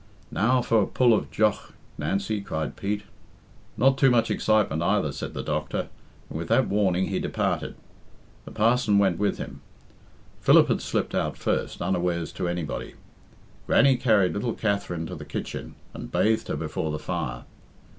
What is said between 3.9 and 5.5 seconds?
too much excitement either," said the